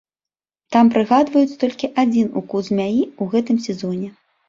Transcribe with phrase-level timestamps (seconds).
[0.75, 4.15] Там прыгадваюць толькі адзін укус змяі ў гэтым сезоне.